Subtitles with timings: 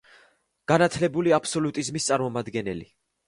[0.71, 2.89] განათლებული აბსოლუტიზმის წარმომადგენელი.